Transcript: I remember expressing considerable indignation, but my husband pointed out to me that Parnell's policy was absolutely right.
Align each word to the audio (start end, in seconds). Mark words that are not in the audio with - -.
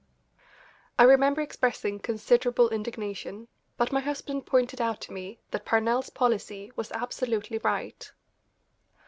I 0.97 1.03
remember 1.03 1.41
expressing 1.41 1.99
considerable 1.99 2.69
indignation, 2.71 3.49
but 3.77 3.91
my 3.91 3.99
husband 3.99 4.47
pointed 4.47 4.81
out 4.81 4.99
to 5.01 5.13
me 5.13 5.37
that 5.51 5.63
Parnell's 5.65 6.09
policy 6.09 6.71
was 6.75 6.91
absolutely 6.93 7.59
right. 7.59 8.11